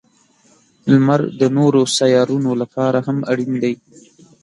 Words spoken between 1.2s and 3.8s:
د نورو سیارونو لپاره هم اړین دی.